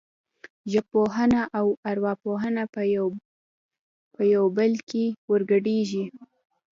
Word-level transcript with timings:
ژبپوهنه 0.71 1.41
او 1.59 1.65
ارواپوهنه 1.89 2.63
په 4.19 4.23
یو 4.33 4.43
بل 4.57 4.73
کې 4.89 5.05
ورګډېږي 5.31 6.03